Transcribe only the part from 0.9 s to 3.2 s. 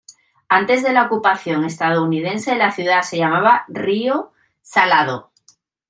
la ocupación estadounidense, la ciudad se